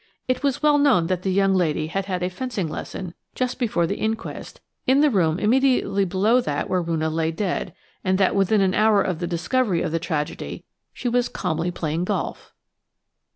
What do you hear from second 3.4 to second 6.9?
before the inquest in the room immediately below that where